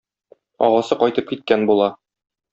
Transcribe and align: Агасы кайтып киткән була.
Агасы 0.67 0.97
кайтып 1.03 1.29
киткән 1.33 1.69
була. 1.73 1.93